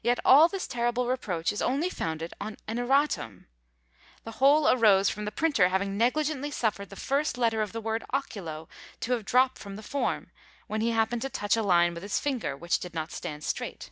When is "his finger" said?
12.04-12.56